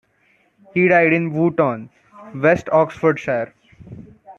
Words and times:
He 0.73 0.87
died 0.87 1.13
in 1.13 1.31
Wootton, 1.31 1.91
West 2.33 2.67
Oxfordshire. 2.71 3.53